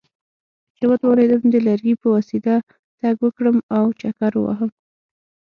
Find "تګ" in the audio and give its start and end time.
2.99-3.15